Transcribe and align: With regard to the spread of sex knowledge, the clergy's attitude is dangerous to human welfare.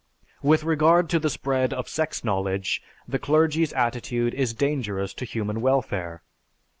With 0.41 0.63
regard 0.63 1.11
to 1.11 1.19
the 1.19 1.29
spread 1.29 1.73
of 1.75 1.87
sex 1.87 2.23
knowledge, 2.23 2.81
the 3.07 3.19
clergy's 3.19 3.71
attitude 3.73 4.33
is 4.33 4.51
dangerous 4.51 5.13
to 5.13 5.25
human 5.25 5.61
welfare. 5.61 6.23